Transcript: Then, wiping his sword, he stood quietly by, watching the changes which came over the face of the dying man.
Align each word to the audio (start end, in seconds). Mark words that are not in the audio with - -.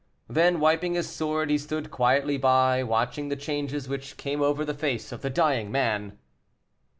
Then, 0.27 0.59
wiping 0.59 0.95
his 0.95 1.07
sword, 1.07 1.51
he 1.51 1.59
stood 1.59 1.91
quietly 1.91 2.35
by, 2.35 2.81
watching 2.81 3.29
the 3.29 3.35
changes 3.35 3.87
which 3.87 4.17
came 4.17 4.41
over 4.41 4.65
the 4.65 4.73
face 4.73 5.11
of 5.11 5.21
the 5.21 5.29
dying 5.29 5.71
man. 5.71 6.17